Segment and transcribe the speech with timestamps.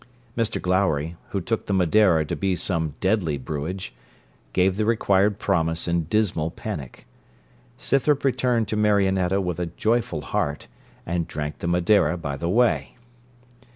[0.35, 3.93] Mr Glowry, who took the Madeira to be some deadly brewage,
[4.51, 7.05] gave the required promise in dismal panic.
[7.77, 10.67] Scythrop returned to Marionetta with a joyful heart,
[11.05, 12.95] and drank the Madeira by the way.